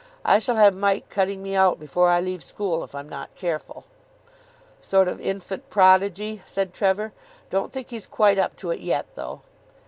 I 0.25 0.39
shall 0.39 0.55
have 0.55 0.73
Mike 0.75 1.09
cutting 1.09 1.43
me 1.43 1.55
out 1.55 1.79
before 1.79 2.09
I 2.09 2.21
leave 2.21 2.43
school 2.43 2.83
if 2.83 2.95
I'm 2.95 3.07
not 3.07 3.35
careful." 3.35 3.83
"Sort 4.79 5.07
of 5.07 5.21
infant 5.21 5.69
prodigy," 5.69 6.41
said 6.43 6.73
Trevor. 6.73 7.13
"Don't 7.51 7.71
think 7.71 7.91
he's 7.91 8.07
quite 8.07 8.39
up 8.39 8.55
to 8.55 8.71
it 8.71 8.79
yet, 8.79 9.13
though." 9.13 9.41